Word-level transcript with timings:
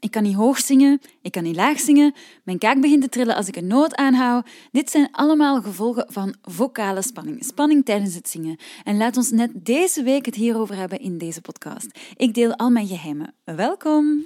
Ik 0.00 0.10
kan 0.10 0.22
niet 0.22 0.34
hoog 0.34 0.58
zingen, 0.58 1.00
ik 1.22 1.32
kan 1.32 1.42
niet 1.42 1.56
laag 1.56 1.80
zingen, 1.80 2.14
mijn 2.44 2.58
kaak 2.58 2.80
begint 2.80 3.02
te 3.02 3.08
trillen 3.08 3.36
als 3.36 3.48
ik 3.48 3.56
een 3.56 3.66
noot 3.66 3.94
aanhoud. 3.94 4.46
Dit 4.72 4.90
zijn 4.90 5.08
allemaal 5.12 5.62
gevolgen 5.62 6.06
van 6.08 6.34
vocale 6.42 7.02
spanning, 7.02 7.44
spanning 7.44 7.84
tijdens 7.84 8.14
het 8.14 8.28
zingen. 8.28 8.56
En 8.84 8.96
laat 8.96 9.16
ons 9.16 9.30
net 9.30 9.50
deze 9.54 10.02
week 10.02 10.26
het 10.26 10.34
hierover 10.34 10.76
hebben 10.76 11.00
in 11.00 11.18
deze 11.18 11.40
podcast. 11.40 11.98
Ik 12.16 12.34
deel 12.34 12.56
al 12.56 12.70
mijn 12.70 12.86
geheimen. 12.86 13.34
Welkom! 13.44 14.24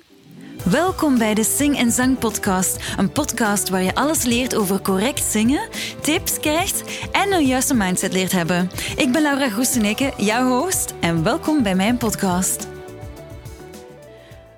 Welkom 0.70 1.18
bij 1.18 1.34
de 1.34 1.44
Sing 1.44 1.76
en 1.76 1.90
Zang 1.90 2.18
Podcast. 2.18 2.76
Een 2.96 3.12
podcast 3.12 3.68
waar 3.68 3.82
je 3.82 3.94
alles 3.94 4.24
leert 4.24 4.54
over 4.54 4.80
correct 4.80 5.24
zingen, 5.24 5.68
tips 6.00 6.40
krijgt 6.40 7.08
en 7.12 7.32
een 7.32 7.46
juiste 7.46 7.74
mindset 7.74 8.12
leert 8.12 8.32
hebben. 8.32 8.70
Ik 8.96 9.12
ben 9.12 9.22
Laura 9.22 9.48
Groeseneke, 9.48 10.12
jouw 10.16 10.48
host, 10.48 10.94
en 11.00 11.22
welkom 11.22 11.62
bij 11.62 11.74
mijn 11.74 11.96
podcast. 11.96 12.73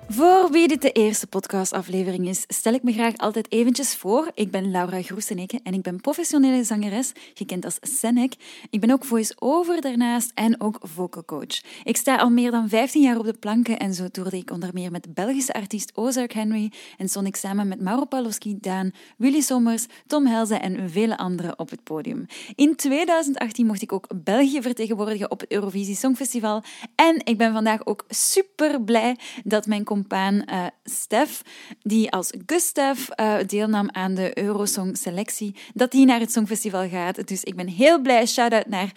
Voor 0.09 0.51
wie 0.51 0.67
dit 0.67 0.81
de 0.81 0.91
eerste 0.91 1.27
podcastaflevering 1.27 2.27
is, 2.27 2.43
stel 2.47 2.73
ik 2.73 2.83
me 2.83 2.93
graag 2.93 3.17
altijd 3.17 3.51
eventjes 3.51 3.95
voor. 3.95 4.31
Ik 4.33 4.51
ben 4.51 4.71
Laura 4.71 5.01
Groeseneke 5.01 5.59
en 5.63 5.73
ik 5.73 5.81
ben 5.81 6.01
professionele 6.01 6.63
zangeres, 6.63 7.11
gekend 7.33 7.65
als 7.65 7.77
Senek. 7.81 8.33
Ik 8.69 8.79
ben 8.79 8.91
ook 8.91 9.05
voice-over 9.05 9.81
daarnaast 9.81 10.31
en 10.33 10.61
ook 10.61 10.79
vocal 10.81 11.25
coach. 11.25 11.61
Ik 11.83 11.97
sta 11.97 12.15
al 12.15 12.29
meer 12.29 12.51
dan 12.51 12.69
15 12.69 13.01
jaar 13.01 13.17
op 13.17 13.25
de 13.25 13.33
planken 13.33 13.79
en 13.79 13.93
zo 13.93 14.07
toerde 14.07 14.37
ik 14.37 14.51
onder 14.51 14.69
meer 14.73 14.91
met 14.91 15.13
Belgische 15.13 15.53
artiest 15.53 15.91
Ozark 15.95 16.33
Henry 16.33 16.71
en 16.97 17.09
stond 17.09 17.27
ik 17.27 17.35
samen 17.35 17.67
met 17.67 17.81
Mauro 17.81 18.05
Pawlowski, 18.05 18.57
Daan, 18.59 18.91
Willy 19.17 19.41
Sommers, 19.41 19.85
Tom 20.05 20.25
Helze 20.25 20.55
en 20.55 20.89
vele 20.89 21.17
anderen 21.17 21.59
op 21.59 21.69
het 21.69 21.83
podium. 21.83 22.25
In 22.55 22.75
2018 22.75 23.65
mocht 23.65 23.81
ik 23.81 23.91
ook 23.91 24.07
België 24.23 24.61
vertegenwoordigen 24.61 25.31
op 25.31 25.39
het 25.39 25.51
Eurovisie 25.51 25.95
Songfestival 25.95 26.63
en 26.95 27.21
ik 27.23 27.37
ben 27.37 27.53
vandaag 27.53 27.85
ook 27.85 28.05
super 28.09 28.81
blij 28.81 29.17
dat 29.43 29.65
mijn 29.65 29.83
compaan 29.97 30.43
uh, 30.49 30.65
Stef, 30.83 31.41
die 31.81 32.11
als 32.11 32.33
Gustav 32.45 33.09
uh, 33.19 33.37
deelnam 33.47 33.89
aan 33.91 34.13
de 34.13 34.37
Eurosong 34.37 34.97
selectie, 34.97 35.55
dat 35.73 35.93
hij 35.93 36.03
naar 36.03 36.19
het 36.19 36.31
Songfestival 36.31 36.89
gaat. 36.89 37.27
Dus 37.27 37.43
ik 37.43 37.55
ben 37.55 37.67
heel 37.67 38.01
blij. 38.01 38.25
Shout-out 38.25 38.67
naar 38.67 38.91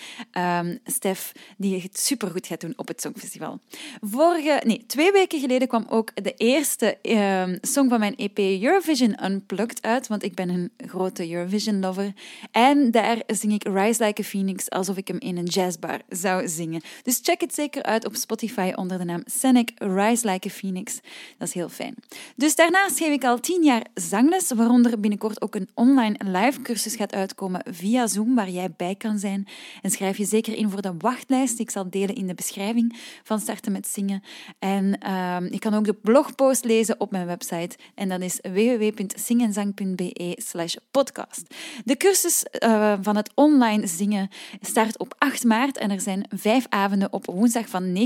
um, 0.60 0.78
Stef, 0.84 1.32
die 1.56 1.82
het 1.82 1.98
supergoed 1.98 2.46
gaat 2.46 2.60
doen 2.60 2.72
op 2.76 2.88
het 2.88 3.00
Songfestival. 3.00 3.58
Vorige, 4.00 4.60
nee, 4.66 4.84
twee 4.86 5.12
weken 5.12 5.40
geleden 5.40 5.68
kwam 5.68 5.86
ook 5.88 6.24
de 6.24 6.34
eerste 6.36 6.98
um, 7.02 7.58
song 7.60 7.88
van 7.88 7.98
mijn 7.98 8.16
EP 8.16 8.38
Eurovision 8.38 9.24
Unplugged 9.24 9.82
uit, 9.82 10.06
want 10.06 10.22
ik 10.22 10.34
ben 10.34 10.48
een 10.48 10.70
grote 10.86 11.30
Eurovision-lover. 11.30 12.12
En 12.50 12.90
daar 12.90 13.22
zing 13.26 13.52
ik 13.52 13.64
Rise 13.64 14.04
Like 14.04 14.20
a 14.20 14.24
Phoenix 14.24 14.70
alsof 14.70 14.96
ik 14.96 15.08
hem 15.08 15.18
in 15.18 15.36
een 15.36 15.44
jazzbar 15.44 16.00
zou 16.08 16.48
zingen. 16.48 16.80
Dus 17.02 17.20
check 17.22 17.40
het 17.40 17.54
zeker 17.54 17.82
uit 17.82 18.06
op 18.06 18.14
Spotify 18.14 18.72
onder 18.74 18.98
de 18.98 19.04
naam 19.04 19.22
Scenic 19.24 19.70
Rise 19.76 20.28
Like 20.30 20.48
a 20.48 20.50
Phoenix. 20.50 20.89
Dat 21.38 21.48
is 21.48 21.54
heel 21.54 21.68
fijn. 21.68 21.94
Dus 22.36 22.54
daarnaast 22.54 22.98
geef 22.98 23.12
ik 23.12 23.24
al 23.24 23.40
tien 23.40 23.62
jaar 23.62 23.86
zangles, 23.94 24.50
waaronder 24.52 25.00
binnenkort 25.00 25.42
ook 25.42 25.54
een 25.54 25.68
online 25.74 26.16
live 26.24 26.62
cursus 26.62 26.96
gaat 26.96 27.12
uitkomen 27.12 27.62
via 27.70 28.06
Zoom, 28.06 28.34
waar 28.34 28.50
jij 28.50 28.72
bij 28.76 28.94
kan 28.94 29.18
zijn. 29.18 29.48
En 29.82 29.90
schrijf 29.90 30.16
je 30.16 30.24
zeker 30.24 30.56
in 30.56 30.70
voor 30.70 30.82
de 30.82 30.94
wachtlijst. 30.98 31.58
Ik 31.58 31.70
zal 31.70 31.90
delen 31.90 32.14
in 32.14 32.26
de 32.26 32.34
beschrijving 32.34 32.98
van 33.22 33.40
Starten 33.40 33.72
met 33.72 33.86
Zingen. 33.86 34.22
En 34.58 34.98
uh, 35.06 35.36
je 35.50 35.58
kan 35.58 35.74
ook 35.74 35.84
de 35.84 35.94
blogpost 35.94 36.64
lezen 36.64 37.00
op 37.00 37.10
mijn 37.10 37.26
website. 37.26 37.76
En 37.94 38.08
dat 38.08 38.20
is 38.20 38.38
www.zingenzang.be 38.42 40.38
slash 40.42 40.74
podcast. 40.90 41.54
De 41.84 41.96
cursus 41.96 42.44
uh, 42.64 42.94
van 43.00 43.16
het 43.16 43.30
online 43.34 43.86
zingen 43.86 44.28
start 44.60 44.98
op 44.98 45.14
8 45.18 45.44
maart 45.44 45.78
en 45.78 45.90
er 45.90 46.00
zijn 46.00 46.26
vijf 46.34 46.66
avonden 46.68 47.12
op 47.12 47.26
woensdag 47.26 47.68
van 47.68 47.96
19.30 47.96 48.02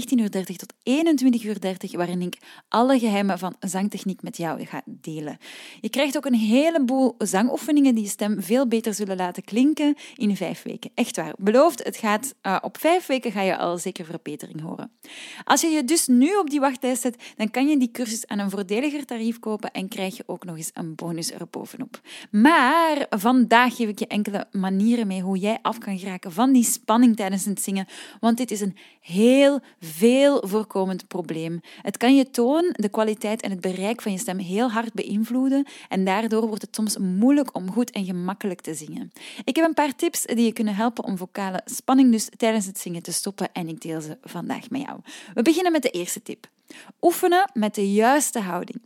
tot 0.56 0.74
21.30 1.90 1.90
waarin 1.90 2.22
ik 2.22 2.38
alle 2.75 2.98
geheimen 2.98 3.39
van 3.39 3.56
zangtechniek 3.61 4.22
met 4.22 4.36
jou 4.36 4.64
ga 4.64 4.83
delen. 4.84 5.39
Je 5.80 5.89
krijgt 5.89 6.17
ook 6.17 6.25
een 6.25 6.34
heleboel 6.34 7.14
zangoefeningen 7.19 7.94
die 7.94 8.05
je 8.05 8.11
stem 8.11 8.42
veel 8.42 8.67
beter 8.67 8.94
zullen 8.94 9.17
laten 9.17 9.44
klinken 9.44 9.94
in 10.17 10.36
vijf 10.36 10.62
weken. 10.62 10.91
Echt 10.95 11.17
waar. 11.17 11.33
Beloofd, 11.39 11.84
het 11.84 11.96
gaat, 11.96 12.34
uh, 12.42 12.57
op 12.63 12.79
vijf 12.79 13.07
weken 13.07 13.33
ga 13.33 13.40
je 13.40 13.57
al 13.57 13.79
zeker 13.79 14.05
verbetering 14.05 14.61
horen. 14.61 14.90
Als 15.45 15.61
je 15.61 15.68
je 15.68 15.84
dus 15.84 16.07
nu 16.07 16.36
op 16.36 16.51
die 16.51 16.61
wachtlijst 16.61 17.02
zet, 17.02 17.33
dan 17.36 17.51
kan 17.51 17.68
je 17.68 17.79
die 17.79 17.90
cursus 17.90 18.27
aan 18.27 18.39
een 18.39 18.51
voordeliger 18.51 19.05
tarief 19.05 19.39
kopen 19.39 19.70
en 19.70 19.89
krijg 19.89 20.17
je 20.17 20.23
ook 20.27 20.45
nog 20.45 20.57
eens 20.57 20.70
een 20.74 20.95
bonus 20.95 21.33
erbovenop. 21.33 22.01
Maar 22.30 23.07
vandaag 23.11 23.77
geef 23.77 23.89
ik 23.89 23.98
je 23.98 24.07
enkele 24.07 24.46
manieren 24.52 25.07
mee 25.07 25.20
hoe 25.20 25.39
jij 25.39 25.58
af 25.63 25.79
kan 25.79 25.98
geraken 25.98 26.33
van 26.33 26.52
die 26.52 26.64
spanning 26.64 27.17
tijdens 27.17 27.45
het 27.45 27.63
zingen, 27.63 27.86
want 28.20 28.36
dit 28.36 28.51
is 28.51 28.61
een 28.61 28.77
heel 29.01 29.61
veel 29.80 30.42
voorkomend 30.46 31.08
probleem. 31.08 31.61
Het 31.83 31.96
kan 31.96 32.17
je 32.17 32.30
de 32.73 32.89
kwaliteit 32.89 33.42
en 33.42 33.51
het 33.51 33.61
bereik 33.61 34.02
van 34.02 34.13
je 34.13 34.19
stem 34.19 34.39
heel 34.39 34.70
hard 34.70 34.92
beïnvloeden 34.92 35.67
en 35.89 36.05
daardoor 36.05 36.47
wordt 36.47 36.63
het 36.63 36.75
soms 36.75 36.98
moeilijk 36.98 37.57
om 37.57 37.73
goed 37.73 37.91
en 37.91 38.05
gemakkelijk 38.05 38.61
te 38.61 38.75
zingen. 38.75 39.13
Ik 39.45 39.57
heb 39.57 39.64
een 39.64 39.75
paar 39.75 39.97
tips 39.97 40.23
die 40.23 40.45
je 40.45 40.52
kunnen 40.52 40.75
helpen 40.75 41.05
om 41.05 41.17
vocale 41.17 41.61
spanning 41.64 42.11
dus 42.11 42.29
tijdens 42.36 42.67
het 42.67 42.79
zingen 42.79 43.02
te 43.02 43.13
stoppen 43.13 43.52
en 43.52 43.69
ik 43.69 43.80
deel 43.80 44.01
ze 44.01 44.19
vandaag 44.23 44.70
met 44.70 44.80
jou. 44.80 45.01
We 45.35 45.42
beginnen 45.42 45.73
met 45.73 45.83
de 45.83 45.91
eerste 45.91 46.23
tip. 46.23 46.47
Oefenen 47.01 47.51
met 47.52 47.75
de 47.75 47.92
juiste 47.92 48.41
houding. 48.41 48.81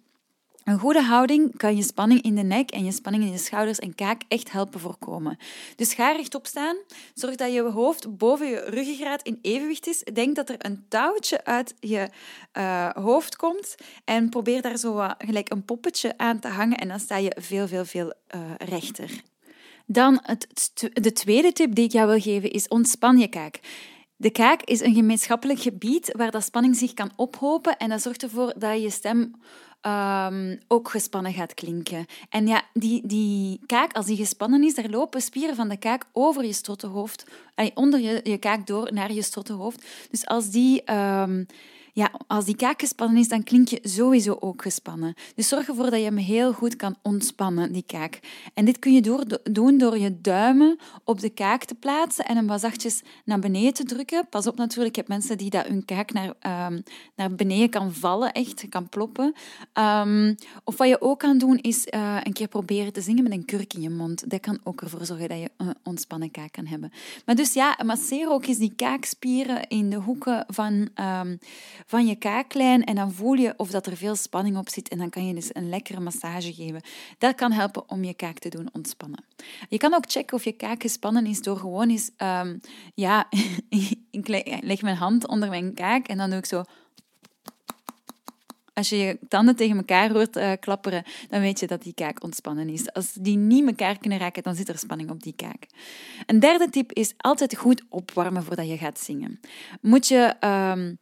Een 0.69 0.79
goede 0.79 1.03
houding 1.03 1.57
kan 1.57 1.77
je 1.77 1.83
spanning 1.83 2.23
in 2.23 2.35
de 2.35 2.43
nek 2.43 2.71
en 2.71 2.85
je 2.85 2.93
spanning 2.93 3.25
in 3.25 3.31
je 3.31 3.39
schouders 3.39 3.79
en 3.79 3.95
kaak 3.95 4.23
echt 4.29 4.53
helpen 4.53 4.81
voorkomen. 4.81 5.39
Dus 5.77 5.95
ga 5.95 6.13
rechtop 6.13 6.47
staan. 6.47 6.77
Zorg 7.15 7.35
dat 7.35 7.53
je 7.53 7.63
hoofd 7.63 8.17
boven 8.17 8.47
je 8.47 8.65
ruggengraat 8.67 9.23
in 9.23 9.39
evenwicht 9.43 9.87
is. 9.87 10.03
Denk 10.13 10.37
dat 10.37 10.49
er 10.49 10.57
een 10.59 10.85
touwtje 10.89 11.45
uit 11.45 11.75
je 11.81 12.09
uh, 12.59 12.91
hoofd 12.91 13.37
komt 13.37 13.75
en 14.05 14.29
probeer 14.29 14.63
daar 14.63 14.77
zo 14.77 15.09
gelijk 15.19 15.51
een 15.51 15.65
poppetje 15.65 16.15
aan 16.17 16.39
te 16.39 16.49
hangen 16.49 16.79
en 16.79 16.89
dan 16.89 17.01
sta 17.01 17.17
je 17.17 17.37
veel, 17.41 17.69
veel, 17.69 17.85
veel 17.85 18.15
uh, 18.35 18.41
rechter. 18.59 19.23
Dan 19.87 20.21
het, 20.23 20.73
de 20.93 21.13
tweede 21.13 21.53
tip 21.53 21.75
die 21.75 21.85
ik 21.85 21.93
jou 21.93 22.09
wil 22.09 22.21
geven 22.21 22.51
is 22.51 22.69
ontspan 22.69 23.19
je 23.19 23.29
kaak. 23.29 23.61
De 24.21 24.31
kaak 24.31 24.63
is 24.63 24.81
een 24.81 24.95
gemeenschappelijk 24.95 25.61
gebied 25.61 26.13
waar 26.17 26.31
dat 26.31 26.45
spanning 26.45 26.77
zich 26.77 26.95
kan 26.95 27.11
ophopen 27.17 27.77
en 27.77 27.89
dat 27.89 28.03
zorgt 28.03 28.23
ervoor 28.23 28.55
dat 28.57 28.83
je 28.83 28.91
stem 28.91 29.35
um, 29.83 30.59
ook 30.69 30.91
gespannen 30.91 31.33
gaat 31.33 31.55
klinken. 31.55 32.07
En 32.29 32.47
ja, 32.47 32.63
die, 32.73 33.07
die 33.07 33.61
kaak, 33.67 33.93
als 33.93 34.07
die 34.07 34.17
gespannen 34.17 34.65
is, 34.65 34.75
daar 34.75 34.89
lopen 34.89 35.21
spieren 35.21 35.57
van 35.57 35.69
de 35.69 35.77
kaak 35.77 36.05
over 36.13 36.45
je 36.45 36.53
strottenhoofd, 36.53 37.25
onder 37.75 38.01
je, 38.01 38.21
je 38.23 38.39
kaak 38.39 38.67
door 38.67 38.93
naar 38.93 39.13
je 39.13 39.23
strottenhoofd. 39.23 39.87
Dus 40.11 40.27
als 40.27 40.51
die... 40.51 40.93
Um, 40.93 41.47
ja, 41.93 42.11
als 42.27 42.45
die 42.45 42.57
kaak 42.57 42.81
gespannen 42.81 43.17
is, 43.19 43.29
dan 43.29 43.43
klink 43.43 43.69
je 43.69 43.81
sowieso 43.83 44.37
ook 44.41 44.63
gespannen. 44.63 45.15
Dus 45.35 45.49
zorg 45.49 45.69
ervoor 45.69 45.91
dat 45.91 45.99
je 45.99 46.05
hem 46.05 46.17
heel 46.17 46.53
goed 46.53 46.77
kan 46.77 46.97
ontspannen, 47.03 47.73
die 47.73 47.85
kaak. 47.87 48.21
En 48.55 48.65
dit 48.65 48.79
kun 48.79 48.93
je 48.93 49.01
door, 49.01 49.25
doen 49.43 49.79
door 49.79 49.99
je 49.99 50.21
duimen 50.21 50.79
op 51.05 51.21
de 51.21 51.31
kaak 51.31 51.65
te 51.65 51.75
plaatsen 51.75 52.25
en 52.25 52.37
hem 52.37 52.47
wat 52.47 52.61
zachtjes 52.61 53.03
naar 53.25 53.39
beneden 53.39 53.75
te 53.75 53.85
drukken. 53.85 54.29
Pas 54.29 54.47
op 54.47 54.57
natuurlijk, 54.57 54.95
je 54.95 55.01
hebt 55.01 55.13
mensen 55.13 55.39
die 55.39 55.51
dat 55.51 55.67
hun 55.67 55.85
kaak 55.85 56.13
naar, 56.13 56.27
um, 56.69 56.83
naar 57.17 57.35
beneden 57.35 57.71
kan 57.71 57.95
vallen, 57.95 58.33
echt, 58.33 58.69
kan 58.69 58.89
ploppen. 58.89 59.35
Um, 59.75 60.35
of 60.65 60.77
wat 60.77 60.89
je 60.89 61.01
ook 61.01 61.19
kan 61.19 61.39
doen, 61.39 61.59
is 61.59 61.87
uh, 61.87 62.17
een 62.23 62.33
keer 62.33 62.49
proberen 62.49 62.93
te 62.93 63.01
zingen 63.01 63.23
met 63.23 63.33
een 63.33 63.45
kurk 63.45 63.75
in 63.75 63.81
je 63.81 63.91
mond. 63.91 64.31
Dat 64.31 64.41
kan 64.41 64.59
ook 64.65 64.81
ervoor 64.81 65.05
zorgen 65.05 65.29
dat 65.29 65.39
je 65.39 65.51
een 65.57 65.75
ontspannen 65.83 66.31
kaak 66.31 66.53
kan 66.53 66.67
hebben. 66.67 66.93
Maar 67.25 67.35
dus 67.35 67.53
ja, 67.53 67.79
masseer 67.85 68.31
ook 68.31 68.47
eens 68.47 68.59
die 68.59 68.73
kaakspieren 68.77 69.69
in 69.69 69.91
de 69.91 69.97
hoeken 69.97 70.45
van... 70.49 70.89
Um, 71.23 71.39
van 71.87 72.07
je 72.07 72.17
kaaklijn 72.17 72.85
en 72.85 72.95
dan 72.95 73.13
voel 73.13 73.33
je 73.33 73.55
of 73.57 73.71
dat 73.71 73.87
er 73.87 73.97
veel 73.97 74.17
spanning 74.17 74.57
op 74.57 74.69
zit 74.69 74.89
en 74.89 74.99
dan 74.99 75.11
kan 75.11 75.27
je 75.27 75.35
dus 75.35 75.51
een 75.53 75.69
lekkere 75.69 76.01
massage 76.01 76.55
geven. 76.55 76.83
Dat 77.19 77.35
kan 77.35 77.53
helpen 77.53 77.91
om 77.91 78.05
je 78.05 78.15
kaak 78.15 78.39
te 78.39 78.49
doen 78.49 78.69
ontspannen. 78.73 79.25
Je 79.69 79.77
kan 79.77 79.95
ook 79.95 80.11
checken 80.11 80.37
of 80.37 80.45
je 80.45 80.53
kaak 80.53 80.83
gespannen 80.83 81.27
is 81.27 81.43
door 81.43 81.57
gewoon 81.57 81.91
eens, 81.91 82.11
um, 82.19 82.61
ja, 82.95 83.29
ik 84.11 84.29
leg 84.61 84.83
mijn 84.83 84.97
hand 84.97 85.29
onder 85.29 85.49
mijn 85.49 85.75
kaak 85.75 86.09
en 86.09 86.17
dan 86.17 86.31
doe 86.31 86.39
ik 86.39 86.47
zo 86.47 86.63
als 88.79 88.89
je 88.89 88.97
je 88.97 89.19
tanden 89.29 89.57
tegen 89.57 89.77
elkaar 89.77 90.13
hoort 90.13 90.37
uh, 90.37 90.53
klapperen, 90.61 91.05
dan 91.29 91.41
weet 91.41 91.61
je 91.61 91.67
dat 91.67 91.83
die 91.83 91.95
kaak 91.95 92.23
ontspannen 92.23 92.69
is. 92.69 92.93
Als 92.93 93.13
die 93.13 93.37
niet 93.37 93.67
elkaar 93.67 93.99
kunnen 93.99 94.19
raken, 94.19 94.43
dan 94.43 94.55
zit 94.55 94.69
er 94.69 94.79
spanning 94.79 95.11
op 95.11 95.23
die 95.23 95.33
kaak. 95.37 95.67
Een 96.27 96.41
derde 96.41 96.71
tip 96.71 96.93
is 96.93 97.15
altijd 97.17 97.57
goed 97.57 97.85
opwarmen 97.89 98.45
voordat 98.45 98.69
je 98.69 98.79
gaat 98.79 98.99
zingen. 98.99 99.41
Moet 99.81 100.09
je... 100.09 100.35
Um, 100.41 100.99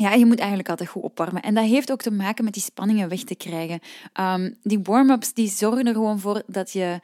ja, 0.00 0.12
je 0.12 0.26
moet 0.26 0.38
eigenlijk 0.38 0.68
altijd 0.68 0.88
goed 0.88 1.02
opwarmen. 1.02 1.42
En 1.42 1.54
dat 1.54 1.64
heeft 1.64 1.92
ook 1.92 2.02
te 2.02 2.10
maken 2.10 2.44
met 2.44 2.52
die 2.52 2.62
spanningen 2.62 3.08
weg 3.08 3.24
te 3.24 3.34
krijgen. 3.34 3.80
Um, 4.20 4.56
die 4.62 4.80
warm-ups 4.82 5.32
die 5.32 5.48
zorgen 5.48 5.86
er 5.86 5.94
gewoon 5.94 6.20
voor 6.20 6.42
dat 6.46 6.72
je 6.72 7.00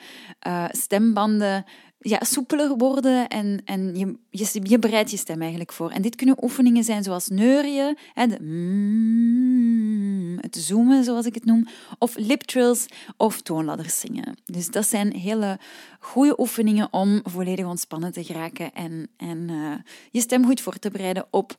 uh, 0.47 0.65
stembanden 0.71 1.65
ja, 1.99 2.25
soepeler 2.25 2.77
worden 2.77 3.29
en, 3.29 3.63
en 3.65 3.95
je, 3.95 4.17
je, 4.31 4.61
je, 4.63 4.79
bereidt 4.79 5.11
je 5.11 5.17
stem 5.17 5.41
eigenlijk 5.41 5.73
voor. 5.73 5.91
En 5.91 6.03
dit 6.03 6.17
kunnen 6.17 6.45
oefeningen 6.45 6.85
zijn 6.85 7.03
zoals 7.03 7.29
neurien, 7.29 7.99
hè, 8.13 8.27
de 8.27 8.43
mm, 8.43 10.39
het 10.41 10.57
zoomen 10.57 11.05
zoals 11.05 11.27
ik 11.27 11.35
het 11.35 11.45
noem, 11.45 11.67
of 11.99 12.17
lip 12.17 12.43
trills 12.43 12.87
of 13.17 13.41
toonladders 13.41 14.01
zingen. 14.01 14.37
Dus 14.45 14.71
dat 14.71 14.87
zijn 14.87 15.17
hele 15.17 15.59
goede 16.01 16.41
oefeningen 16.41 16.93
om 16.93 17.21
volledig 17.23 17.67
ontspannen 17.67 18.13
te 18.13 18.25
geraken 18.25 18.73
en, 18.73 19.09
en 19.17 19.49
uh, 19.51 19.75
je 20.11 20.21
stem 20.21 20.45
goed 20.45 20.61
voor 20.61 20.79
te 20.79 20.91
bereiden 20.91 21.27
op 21.31 21.57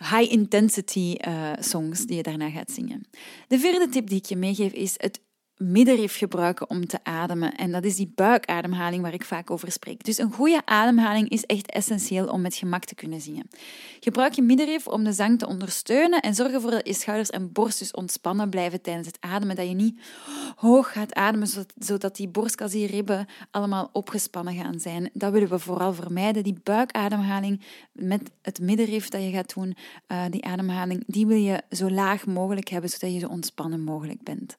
high 0.00 0.32
intensity 0.32 1.16
uh, 1.28 1.52
songs 1.58 2.06
die 2.06 2.16
je 2.16 2.22
daarna 2.22 2.50
gaat 2.50 2.70
zingen. 2.70 3.08
De 3.48 3.58
vierde 3.58 3.88
tip 3.88 4.08
die 4.08 4.18
ik 4.18 4.24
je 4.24 4.36
meegeef 4.36 4.72
is 4.72 4.94
het 4.96 5.20
middenrif 5.60 6.16
gebruiken 6.16 6.70
om 6.70 6.86
te 6.86 6.98
ademen. 7.02 7.54
En 7.54 7.72
dat 7.72 7.84
is 7.84 7.96
die 7.96 8.12
buikademhaling 8.14 9.02
waar 9.02 9.14
ik 9.14 9.24
vaak 9.24 9.50
over 9.50 9.72
spreek. 9.72 10.04
Dus 10.04 10.18
een 10.18 10.32
goede 10.32 10.62
ademhaling 10.64 11.28
is 11.28 11.44
echt 11.44 11.70
essentieel 11.70 12.26
om 12.26 12.40
met 12.40 12.54
gemak 12.54 12.84
te 12.84 12.94
kunnen 12.94 13.20
zingen. 13.20 13.48
Gebruik 14.00 14.32
je 14.32 14.42
middenrif 14.42 14.86
om 14.86 15.04
de 15.04 15.12
zang 15.12 15.38
te 15.38 15.46
ondersteunen 15.46 16.20
en 16.20 16.34
zorg 16.34 16.52
ervoor 16.52 16.70
dat 16.70 16.86
je 16.86 16.94
schouders 16.94 17.30
en 17.30 17.52
borst 17.52 17.78
dus 17.78 17.90
ontspannen 17.90 18.50
blijven 18.50 18.80
tijdens 18.80 19.06
het 19.06 19.16
ademen. 19.20 19.56
Dat 19.56 19.68
je 19.68 19.74
niet 19.74 20.00
hoog 20.56 20.92
gaat 20.92 21.14
ademen, 21.14 21.48
zodat 21.78 22.16
die 22.16 22.28
borstkas, 22.28 22.70
die 22.70 22.86
ribben 22.86 23.26
allemaal 23.50 23.90
opgespannen 23.92 24.54
gaan 24.54 24.80
zijn. 24.80 25.10
Dat 25.12 25.32
willen 25.32 25.48
we 25.48 25.58
vooral 25.58 25.94
vermijden. 25.94 26.42
Die 26.42 26.60
buikademhaling 26.62 27.60
met 27.92 28.30
het 28.42 28.60
middenrif 28.60 29.08
dat 29.08 29.22
je 29.22 29.30
gaat 29.30 29.54
doen, 29.54 29.76
uh, 30.08 30.24
die 30.30 30.44
ademhaling, 30.44 31.04
die 31.06 31.26
wil 31.26 31.36
je 31.36 31.62
zo 31.70 31.90
laag 31.90 32.26
mogelijk 32.26 32.68
hebben, 32.68 32.90
zodat 32.90 33.12
je 33.12 33.18
zo 33.18 33.28
ontspannen 33.28 33.80
mogelijk 33.80 34.22
bent. 34.22 34.56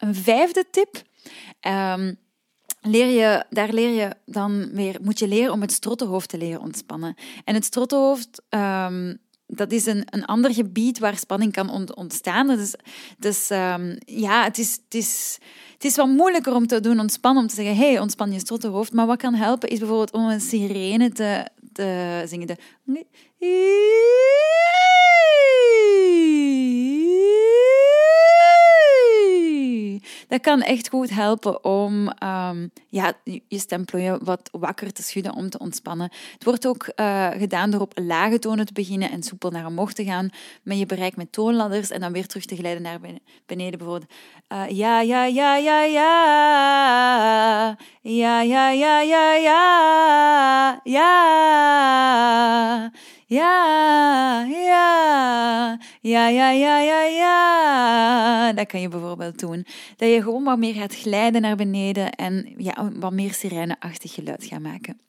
Een 0.00 0.14
vijfde 0.14 0.64
tip. 0.70 1.02
Um, 1.60 2.16
leer 2.80 3.06
je, 3.06 3.44
daar 3.50 3.72
leer 3.72 3.90
je 3.90 4.10
dan 4.24 4.70
weer, 4.72 4.96
moet 5.02 5.18
je 5.18 5.28
leren 5.28 5.52
om 5.52 5.60
het 5.60 5.72
strottenhoofd 5.72 6.28
te 6.28 6.38
leren 6.38 6.60
ontspannen. 6.60 7.14
En 7.44 7.54
het 7.54 7.64
strottenhoofd, 7.64 8.42
um, 8.48 9.18
dat 9.46 9.72
is 9.72 9.86
een, 9.86 10.02
een 10.10 10.24
ander 10.24 10.54
gebied 10.54 10.98
waar 10.98 11.16
spanning 11.16 11.52
kan 11.52 11.94
ontstaan. 11.94 12.46
Dus, 12.46 12.74
dus 13.18 13.48
ja, 14.04 14.44
het 14.44 14.58
is, 14.58 14.78
het, 14.84 14.94
is, 14.94 15.38
het 15.72 15.84
is 15.84 15.96
wat 15.96 16.08
moeilijker 16.08 16.54
om 16.54 16.66
te 16.66 16.80
doen 16.80 17.00
ontspannen, 17.00 17.42
om 17.42 17.48
te 17.48 17.54
zeggen, 17.54 17.76
hey, 17.76 18.00
ontspan 18.00 18.32
je 18.32 18.38
strottenhoofd. 18.38 18.92
Maar 18.92 19.06
wat 19.06 19.18
kan 19.18 19.34
helpen 19.34 19.68
is 19.68 19.78
bijvoorbeeld 19.78 20.12
om 20.12 20.28
een 20.28 20.40
sirene 20.40 21.12
te, 21.12 21.46
te 21.72 22.22
zingen. 22.26 22.46
De... 22.46 22.56
dat 30.30 30.40
kan 30.40 30.62
echt 30.62 30.88
goed 30.88 31.10
helpen 31.10 31.64
om 31.64 32.08
ehm, 32.08 32.68
ja, 32.88 33.12
je 33.24 33.58
stemplooien 33.58 34.24
wat 34.24 34.48
wakker 34.52 34.92
te 34.92 35.02
schudden 35.02 35.34
om 35.34 35.50
te 35.50 35.58
ontspannen. 35.58 36.10
Het 36.32 36.44
wordt 36.44 36.66
ook 36.66 36.86
eh, 36.86 37.28
gedaan 37.28 37.70
door 37.70 37.80
op 37.80 37.92
lage 37.94 38.38
tonen 38.38 38.66
te 38.66 38.72
beginnen 38.72 39.10
en 39.10 39.22
soepel 39.22 39.50
naar 39.50 39.66
omhoog 39.66 39.92
te 39.92 40.04
gaan. 40.04 40.28
Met 40.62 40.78
je 40.78 40.86
bereik 40.86 41.16
met 41.16 41.32
toonladders 41.32 41.90
en 41.90 42.00
dan 42.00 42.12
weer 42.12 42.26
terug 42.26 42.44
te 42.44 42.56
glijden 42.56 42.82
naar 42.82 43.00
beneden. 43.46 43.78
Bijvoorbeeld 43.78 44.10
eh, 44.48 44.68
ja, 44.68 45.00
ja, 45.00 45.24
ja, 45.24 45.56
ja. 45.56 45.84
Ja, 48.02 48.42
ja, 48.42 48.70
ja, 48.70 49.00
ja, 49.00 49.34
ja. 49.34 50.80
Ja, 50.84 51.10
ja, 53.26 54.44
ja 54.48 54.59
ja, 56.00 56.28
ja, 56.28 56.50
ja, 56.50 56.78
ja, 56.78 57.02
ja. 57.02 58.52
Dat 58.52 58.66
kan 58.66 58.80
je 58.80 58.88
bijvoorbeeld 58.88 59.38
doen. 59.38 59.66
Dat 59.96 60.08
je 60.08 60.22
gewoon 60.22 60.44
wat 60.44 60.58
meer 60.58 60.74
gaat 60.74 60.94
glijden 60.94 61.42
naar 61.42 61.56
beneden 61.56 62.12
en 62.12 62.54
ja, 62.56 62.90
wat 62.94 63.12
meer 63.12 63.32
sireneachtig 63.34 64.14
geluid 64.14 64.44
gaat 64.44 64.60
maken. 64.60 65.00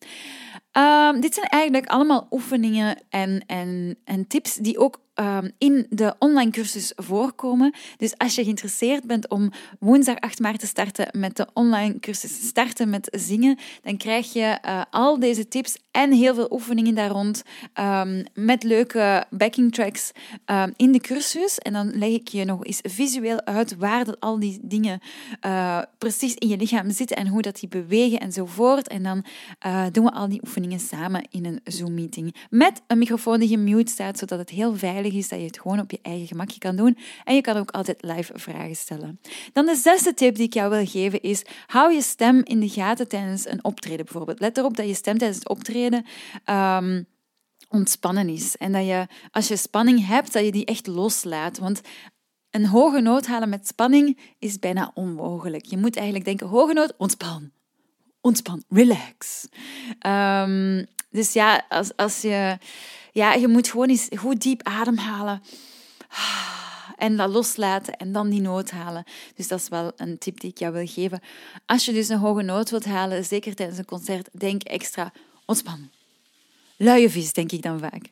Um, 0.78 1.22
dit 1.22 1.34
zijn 1.34 1.48
eigenlijk 1.48 1.88
allemaal 1.88 2.28
oefeningen 2.32 2.98
en, 3.10 3.44
en, 3.48 3.98
en 4.06 4.28
tips 4.28 4.56
die 4.56 4.80
ook 4.80 5.02
Ehm, 5.22 5.50
in 5.58 5.86
de 5.90 6.16
online 6.20 6.52
cursus 6.52 6.94
voorkomen. 6.96 7.74
Dus 7.98 8.18
als 8.18 8.36
je 8.36 8.44
geïnteresseerd 8.44 9.08
bent 9.08 9.30
om 9.30 9.52
woensdag 9.80 10.20
8 10.20 10.40
maart 10.40 10.60
te 10.60 10.68
starten 10.68 11.20
met 11.20 11.38
de 11.38 11.48
online 11.54 12.00
cursus 12.00 12.48
Starten 12.48 12.90
met 12.90 13.08
Zingen, 13.12 13.58
dan 13.82 13.98
krijg 13.98 14.34
je 14.34 14.60
uh, 14.66 14.82
al 14.92 15.20
deze 15.20 15.48
tips 15.48 15.78
en 15.92 16.12
heel 16.12 16.34
veel 16.34 16.48
oefeningen 16.52 16.96
daar 16.96 17.10
rond 17.10 17.44
um, 17.80 18.24
met 18.34 18.64
leuke 18.64 19.26
backing 19.30 19.74
tracks 19.74 20.12
um, 20.46 20.74
in 20.76 20.92
de 20.92 21.00
cursus. 21.00 21.58
En 21.58 21.74
dan 21.74 21.98
leg 21.98 22.10
ik 22.10 22.28
je 22.28 22.46
nog 22.46 22.66
eens 22.66 22.80
visueel 22.84 23.46
uit 23.46 23.76
waar 23.76 24.06
dat 24.06 24.20
al 24.20 24.40
die 24.40 24.60
dingen 24.62 25.00
uh, 25.46 25.82
precies 25.98 26.34
in 26.34 26.48
je 26.48 26.58
lichaam 26.58 26.92
zitten 26.92 27.18
en 27.18 27.28
hoe 27.28 27.42
dat 27.42 27.60
die 27.60 27.70
bewegen 27.70 28.20
enzovoort. 28.20 28.88
En 28.88 29.04
dan 29.04 29.26
uh, 29.66 29.86
doen 29.92 30.04
we 30.04 30.12
al 30.12 30.30
die 30.30 30.42
oefeningen 30.44 30.80
samen 30.80 31.28
in 31.30 31.46
een 31.46 31.60
Zoom-meeting 31.64 32.36
met 32.50 32.82
een 32.88 32.98
microfoon 32.98 33.40
die 33.40 33.50
gemute 33.50 33.92
staat, 33.92 34.18
zodat 34.18 34.40
het 34.40 34.50
heel 34.50 34.76
veilig 34.76 35.11
is 35.18 35.30
dat 35.30 35.40
je 35.40 35.46
het 35.46 35.60
gewoon 35.60 35.80
op 35.80 35.92
je 35.92 36.00
eigen 36.02 36.28
gemakje 36.28 36.60
kan 36.60 36.76
doen. 36.76 36.98
En 37.24 37.36
je 37.36 37.42
kan 37.42 37.58
ook 37.58 37.72
altijd 37.72 37.98
live 38.02 38.32
vragen 38.36 38.76
stellen. 38.76 39.20
Dan 39.54 39.66
de 39.66 39.76
zesde 39.76 40.14
tip 40.14 40.36
die 40.36 40.46
ik 40.46 40.54
jou 40.54 40.70
wil 40.70 40.86
geven 40.86 41.22
is: 41.22 41.44
hou 41.68 41.94
je 41.94 42.02
stem 42.02 42.42
in 42.44 42.60
de 42.60 42.70
gaten 42.70 43.08
tijdens 43.08 43.48
een 43.48 43.64
optreden 43.64 44.06
bijvoorbeeld. 44.06 44.40
Let 44.40 44.58
erop 44.58 44.78
dat 44.78 44.88
je 44.88 44.94
stem 44.94 45.18
tijdens 45.18 45.40
het 45.40 45.50
optreden. 45.50 46.06
Um, 46.46 47.08
ontspannen 47.70 48.30
is. 48.30 48.58
En 48.58 48.72
dat 48.72 48.86
je, 48.86 49.08
als 49.32 49.48
je 49.48 49.56
spanning 49.56 50.08
hebt, 50.08 50.34
dat 50.34 50.46
je 50.46 50.52
die 50.52 50.66
echt 50.66 50.88
loslaat. 50.88 51.58
Want 51.58 51.82
een 52.50 52.66
hoge 52.66 53.02
noot 53.02 53.28
halen 53.28 53.50
met 53.50 53.68
spanning 53.68 54.20
is 54.40 54.60
bijna 54.60 54.92
onmogelijk. 54.94 55.66
Je 55.66 55.78
moet 55.78 55.96
eigenlijk 55.96 56.26
denken, 56.26 56.48
hoge 56.48 56.74
noot, 56.74 56.94
ontspan. 56.98 57.52
Ontspan, 58.22 58.64
relax. 58.70 59.48
Um, 60.08 60.86
dus 61.10 61.34
ja, 61.34 61.66
als, 61.70 61.96
als 61.96 62.22
je 62.22 62.58
ja, 63.12 63.34
je 63.34 63.48
moet 63.48 63.70
gewoon 63.70 63.90
eens 63.90 64.08
goed 64.18 64.42
diep 64.42 64.64
ademhalen. 64.64 65.42
En 66.98 67.18
dat 67.18 67.30
loslaten 67.30 67.98
en 67.98 68.12
dan 68.12 68.30
die 68.30 68.42
noot 68.42 68.72
halen. 68.72 69.04
Dus 69.36 69.48
dat 69.48 69.60
is 69.60 69.70
wel 69.70 69.92
een 69.96 70.18
tip 70.18 70.40
die 70.40 70.50
ik 70.50 70.58
jou 70.58 70.74
wil 70.74 70.88
geven. 70.88 71.20
Als 71.66 71.86
je 71.86 71.94
dus 71.94 72.10
een 72.10 72.18
hoge 72.18 72.42
noot 72.42 72.70
wilt 72.70 72.86
halen, 72.86 73.26
zeker 73.26 73.56
tijdens 73.56 73.78
een 73.78 73.86
concert, 73.86 74.30
denk 74.32 74.64
extra 74.64 75.12
ontspan. 75.46 75.90
Luie 76.78 77.10
vis, 77.10 77.34
denk 77.34 77.52
ik 77.52 77.62
dan 77.62 77.80
vaak. 77.80 78.04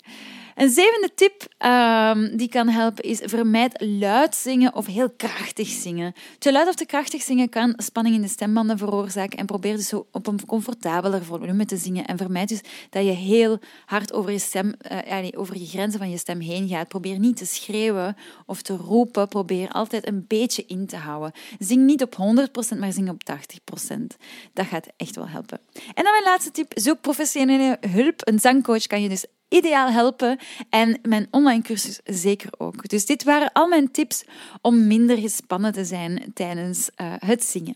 Een 0.60 0.70
zevende 0.70 1.12
tip 1.16 1.48
um, 1.66 2.38
die 2.38 2.50
kan 2.50 2.68
helpen 2.68 3.04
is 3.04 3.20
vermijd 3.24 3.82
luid 3.82 4.36
zingen 4.36 4.76
of 4.76 4.86
heel 4.86 5.10
krachtig 5.10 5.68
zingen. 5.68 6.14
Te 6.40 6.52
luid 6.52 6.68
of 6.68 6.76
te 6.76 6.86
krachtig 6.86 7.22
zingen 7.22 7.50
kan 7.50 7.74
spanning 7.78 8.16
in 8.16 8.22
de 8.22 8.28
stembanden 8.28 8.78
veroorzaken 8.78 9.40
en 9.40 9.46
probeer 9.46 9.76
dus 9.76 9.88
zo 9.88 10.08
op 10.12 10.28
een 10.28 10.46
comfortabeler 10.46 11.24
volume 11.24 11.66
te 11.66 11.78
zingen 11.78 12.06
en 12.06 12.18
vermijd 12.18 12.50
dus 12.50 12.62
dat 12.90 13.06
je 13.06 13.12
heel 13.12 13.60
hard 13.86 14.14
over 14.14 14.32
je, 14.32 14.40
stem, 14.40 14.74
uh, 14.92 15.28
over 15.36 15.58
je 15.58 15.66
grenzen 15.66 16.00
van 16.00 16.10
je 16.10 16.18
stem 16.18 16.40
heen 16.40 16.68
gaat. 16.68 16.88
Probeer 16.88 17.20
niet 17.20 17.38
te 17.38 17.46
schreeuwen 17.46 18.16
of 18.46 18.62
te 18.62 18.76
roepen. 18.76 19.28
Probeer 19.28 19.70
altijd 19.70 20.08
een 20.08 20.26
beetje 20.28 20.64
in 20.68 20.88
te 20.88 20.98
houden. 20.98 21.32
Zing 21.60 21.86
niet 21.86 22.04
op 22.04 22.16
100%, 22.76 22.78
maar 22.80 22.94
zing 22.94 23.10
op 23.10 23.22
80%. 23.24 24.18
Dat 24.54 24.66
gaat 24.66 24.88
echt 24.98 25.16
wel 25.16 25.28
helpen. 25.28 25.60
En 25.74 26.04
dan 26.04 26.12
mijn 26.12 26.24
laatste 26.24 26.52
tip. 26.52 26.72
Zoek 26.76 27.02
professionele 27.02 27.78
hulp. 27.90 28.22
Een 28.28 28.40
zangcoach 28.40 28.88
kan 28.88 29.02
je 29.02 29.10
dus 29.10 29.26
ideaal 29.50 29.90
helpen 29.90 30.38
en 30.70 31.00
mijn 31.02 31.28
online 31.32 31.62
cursus 31.62 32.00
zeker 32.04 32.50
ook. 32.58 32.88
Dus 32.90 33.06
dit 33.06 33.24
waren 33.24 33.52
al 33.52 33.68
mijn 33.68 33.92
tips 33.92 34.24
om 34.62 34.88
minder 34.88 35.18
gespannen 35.18 35.74
te 35.74 35.86
zijn 35.86 36.32
tijdens 36.34 36.90
uh, 37.02 37.14
het 37.18 37.44
zingen. 37.44 37.76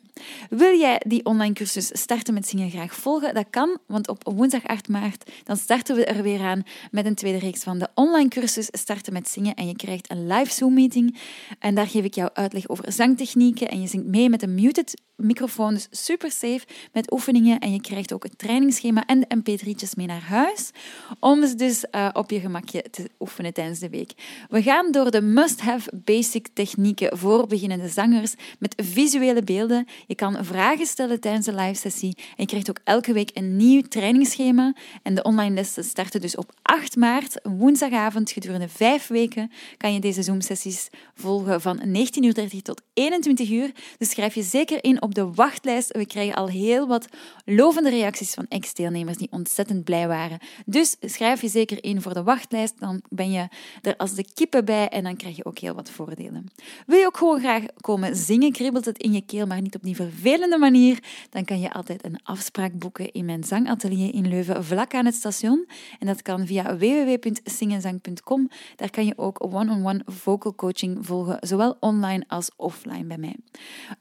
Wil 0.49 0.77
jij 0.77 1.01
die 1.07 1.25
online 1.25 1.53
cursus 1.53 1.89
starten 1.93 2.33
met 2.33 2.47
zingen 2.47 2.69
graag 2.69 2.95
volgen? 2.95 3.33
Dat 3.33 3.47
kan, 3.49 3.77
want 3.87 4.07
op 4.07 4.23
woensdag 4.23 4.63
8 4.63 4.87
maart 4.87 5.31
dan 5.43 5.57
starten 5.57 5.95
we 5.95 6.05
er 6.05 6.23
weer 6.23 6.41
aan 6.41 6.63
met 6.91 7.05
een 7.05 7.15
tweede 7.15 7.39
reeks 7.39 7.63
van 7.63 7.79
de 7.79 7.89
online 7.95 8.29
cursus 8.29 8.67
Starten 8.71 9.13
met 9.13 9.29
zingen 9.29 9.55
en 9.55 9.67
je 9.67 9.75
krijgt 9.75 10.11
een 10.11 10.27
live 10.27 10.51
Zoom 10.53 10.73
meeting 10.73 11.19
en 11.59 11.75
daar 11.75 11.87
geef 11.87 12.03
ik 12.03 12.13
jou 12.13 12.29
uitleg 12.33 12.69
over 12.69 12.91
zangtechnieken 12.91 13.69
en 13.69 13.81
je 13.81 13.87
zingt 13.87 14.07
mee 14.07 14.29
met 14.29 14.41
een 14.41 14.55
muted 14.55 15.01
microfoon, 15.15 15.73
dus 15.73 15.87
super 15.91 16.31
safe 16.31 16.65
met 16.91 17.11
oefeningen 17.11 17.59
en 17.59 17.71
je 17.71 17.81
krijgt 17.81 18.13
ook 18.13 18.23
het 18.23 18.37
trainingsschema 18.37 19.05
en 19.05 19.19
de 19.19 19.35
mp3'tjes 19.35 19.95
mee 19.95 20.07
naar 20.07 20.21
huis 20.21 20.71
om 21.19 21.47
ze 21.47 21.55
dus 21.55 21.85
uh, 21.91 22.09
op 22.13 22.29
je 22.29 22.39
gemakje 22.39 22.85
te 22.91 23.09
oefenen 23.19 23.53
tijdens 23.53 23.79
de 23.79 23.89
week. 23.89 24.11
We 24.49 24.61
gaan 24.61 24.91
door 24.91 25.11
de 25.11 25.21
must-have 25.21 25.91
basic 25.93 26.47
technieken 26.53 27.17
voor 27.17 27.47
beginnende 27.47 27.87
zangers 27.87 28.33
met 28.59 28.73
visuele 28.83 29.43
beelden. 29.43 29.87
Je 30.07 30.15
kan 30.15 30.45
vragen 30.45 30.85
stellen 30.85 31.19
tijdens 31.19 31.45
de 31.45 31.55
live 31.55 31.79
sessie 31.79 32.17
en 32.17 32.33
je 32.35 32.45
krijgt 32.45 32.69
ook 32.69 32.79
elke 32.83 33.13
week 33.13 33.29
een 33.33 33.57
nieuw 33.57 33.81
trainingsschema 33.81 34.75
en 35.03 35.15
de 35.15 35.23
online 35.23 35.55
lessen 35.55 35.83
starten 35.83 36.21
dus 36.21 36.35
op 36.35 36.53
8 36.61 36.95
maart, 36.95 37.39
woensdagavond, 37.43 38.31
gedurende 38.31 38.69
vijf 38.69 39.07
weken 39.07 39.51
kan 39.77 39.93
je 39.93 39.99
deze 39.99 40.23
Zoom-sessies 40.23 40.89
volgen 41.13 41.61
van 41.61 41.81
19.30 41.85 42.57
tot 42.61 42.81
21 42.93 43.49
uur. 43.49 43.71
Dus 43.97 44.09
schrijf 44.09 44.35
je 44.35 44.43
zeker 44.43 44.83
in 44.83 45.01
op 45.03 45.15
de 45.15 45.31
wachtlijst. 45.33 45.91
We 45.91 46.05
krijgen 46.05 46.35
al 46.35 46.47
heel 46.47 46.87
wat 46.87 47.07
lovende 47.45 47.89
reacties 47.89 48.33
van 48.33 48.45
ex-deelnemers 48.49 49.17
die 49.17 49.31
ontzettend 49.31 49.83
blij 49.83 50.07
waren. 50.07 50.39
Dus 50.65 50.95
schrijf 51.01 51.41
je 51.41 51.47
zeker 51.47 51.83
in 51.83 52.01
voor 52.01 52.13
de 52.13 52.23
wachtlijst. 52.23 52.79
Dan 52.79 53.01
ben 53.09 53.31
je 53.31 53.47
er 53.81 53.97
als 53.97 54.13
de 54.13 54.25
kippen 54.33 54.65
bij 54.65 54.87
en 54.87 55.03
dan 55.03 55.15
krijg 55.15 55.35
je 55.35 55.45
ook 55.45 55.57
heel 55.57 55.73
wat 55.73 55.89
voordelen. 55.89 56.51
Wil 56.85 56.99
je 56.99 57.05
ook 57.05 57.17
gewoon 57.17 57.39
graag 57.39 57.63
komen 57.81 58.15
zingen, 58.15 58.51
kribbelt 58.51 58.85
het 58.85 58.97
in 58.97 59.13
je 59.13 59.21
keel, 59.21 59.45
maar 59.45 59.61
niet 59.61 59.75
op 59.75 59.83
die 59.83 59.95
vervelende 59.95 60.57
manier, 60.57 60.99
dan 61.29 61.45
kan 61.45 61.59
je 61.59 61.73
altijd 61.73 62.05
een 62.05 62.19
afspraak 62.23 62.79
boeken 62.79 63.11
in 63.11 63.25
mijn 63.25 63.43
zangatelier 63.43 64.13
in 64.13 64.27
Leuven, 64.27 64.65
vlak 64.65 64.93
aan 64.93 65.05
het 65.05 65.15
station. 65.15 65.67
En 65.99 66.07
dat 66.07 66.21
kan 66.21 66.47
via 66.47 66.77
www.zingenzang.com. 66.77 68.49
Daar 68.75 68.89
kan 68.89 69.05
je 69.05 69.17
ook 69.17 69.43
one-on-one 69.43 70.01
vocal 70.05 70.55
coaching 70.55 71.05
volgen, 71.05 71.37
zowel 71.39 71.77
online 71.79 72.23
als 72.27 72.51
offline 72.55 73.03
bij 73.03 73.17
mij. 73.17 73.35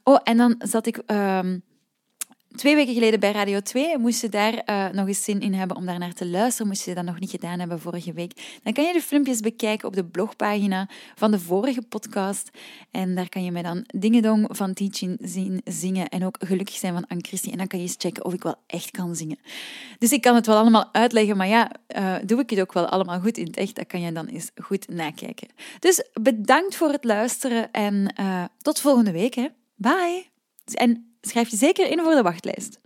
Oh, 0.03 0.19
en 0.23 0.37
dan 0.37 0.55
zat 0.59 0.87
Um, 1.07 1.63
twee 2.55 2.75
weken 2.75 2.93
geleden 2.93 3.19
bij 3.19 3.31
Radio 3.31 3.59
2. 3.59 3.97
Moest 3.97 4.21
je 4.21 4.29
daar 4.29 4.53
uh, 4.65 4.89
nog 4.89 5.07
eens 5.07 5.23
zin 5.23 5.41
in 5.41 5.53
hebben 5.53 5.77
om 5.77 5.85
daar 5.85 5.99
naar 5.99 6.13
te 6.13 6.27
luisteren, 6.27 6.67
moest 6.67 6.85
je 6.85 6.93
dat 6.93 7.03
nog 7.03 7.19
niet 7.19 7.29
gedaan 7.29 7.59
hebben 7.59 7.79
vorige 7.79 8.13
week, 8.13 8.59
dan 8.63 8.73
kan 8.73 8.83
je 8.83 8.93
de 8.93 9.01
filmpjes 9.01 9.39
bekijken 9.39 9.87
op 9.87 9.95
de 9.95 10.05
blogpagina 10.05 10.89
van 11.15 11.31
de 11.31 11.39
vorige 11.39 11.81
podcast. 11.81 12.49
En 12.91 13.15
daar 13.15 13.29
kan 13.29 13.43
je 13.43 13.51
mij 13.51 13.61
dan 13.61 13.83
Dingedong 13.87 14.47
van 14.49 14.73
Teaching 14.73 15.17
zien 15.21 15.61
zingen 15.63 16.09
en 16.09 16.25
ook 16.25 16.37
Gelukkig 16.39 16.75
zijn 16.75 16.93
van 16.93 17.07
Anne-Christie. 17.07 17.51
En 17.51 17.57
dan 17.57 17.67
kan 17.67 17.79
je 17.79 17.85
eens 17.85 17.95
checken 17.97 18.25
of 18.25 18.33
ik 18.33 18.43
wel 18.43 18.55
echt 18.67 18.91
kan 18.91 19.15
zingen. 19.15 19.39
Dus 19.97 20.11
ik 20.11 20.21
kan 20.21 20.35
het 20.35 20.45
wel 20.45 20.57
allemaal 20.57 20.89
uitleggen, 20.91 21.37
maar 21.37 21.47
ja, 21.47 21.71
uh, 21.97 22.15
doe 22.25 22.39
ik 22.39 22.49
het 22.49 22.61
ook 22.61 22.73
wel 22.73 22.85
allemaal 22.85 23.19
goed 23.19 23.37
in 23.37 23.45
het 23.45 23.57
echt? 23.57 23.75
Dat 23.75 23.87
kan 23.87 24.01
je 24.01 24.11
dan 24.11 24.25
eens 24.25 24.51
goed 24.55 24.87
nakijken. 24.87 25.47
Dus 25.79 26.07
bedankt 26.21 26.75
voor 26.75 26.91
het 26.91 27.03
luisteren 27.03 27.71
en 27.71 28.13
uh, 28.19 28.43
tot 28.57 28.79
volgende 28.79 29.11
week. 29.11 29.33
Hè. 29.33 29.47
Bye! 29.75 30.32
En 30.65 31.17
schrijf 31.21 31.49
je 31.49 31.57
zeker 31.57 31.89
in 31.89 31.99
voor 31.99 32.15
de 32.15 32.21
wachtlijst. 32.21 32.79